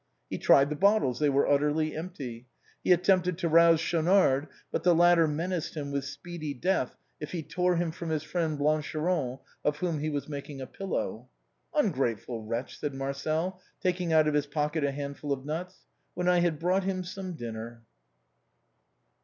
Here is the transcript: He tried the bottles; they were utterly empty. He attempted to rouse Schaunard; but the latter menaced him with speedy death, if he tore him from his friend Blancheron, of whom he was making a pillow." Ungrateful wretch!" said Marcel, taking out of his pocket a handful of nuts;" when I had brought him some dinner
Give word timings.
He 0.31 0.39
tried 0.39 0.71
the 0.71 0.75
bottles; 0.75 1.19
they 1.19 1.29
were 1.29 1.47
utterly 1.47 1.95
empty. 1.95 2.47
He 2.83 2.91
attempted 2.91 3.37
to 3.37 3.47
rouse 3.47 3.79
Schaunard; 3.79 4.47
but 4.71 4.81
the 4.81 4.95
latter 4.95 5.27
menaced 5.27 5.77
him 5.77 5.91
with 5.91 6.05
speedy 6.05 6.55
death, 6.55 6.95
if 7.19 7.33
he 7.33 7.43
tore 7.43 7.75
him 7.75 7.91
from 7.91 8.09
his 8.09 8.23
friend 8.23 8.57
Blancheron, 8.57 9.37
of 9.63 9.77
whom 9.77 9.99
he 9.99 10.09
was 10.09 10.27
making 10.27 10.59
a 10.59 10.65
pillow." 10.65 11.29
Ungrateful 11.75 12.41
wretch!" 12.43 12.79
said 12.79 12.95
Marcel, 12.95 13.61
taking 13.79 14.11
out 14.11 14.27
of 14.27 14.33
his 14.33 14.47
pocket 14.47 14.83
a 14.83 14.91
handful 14.91 15.31
of 15.31 15.45
nuts;" 15.45 15.85
when 16.15 16.27
I 16.27 16.39
had 16.39 16.57
brought 16.57 16.83
him 16.83 17.03
some 17.03 17.33
dinner 17.35 17.83